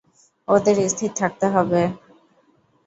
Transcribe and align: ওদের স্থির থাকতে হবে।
ওদের 0.47 0.77
স্থির 0.89 1.11
থাকতে 1.19 1.45
হবে। 1.47 1.81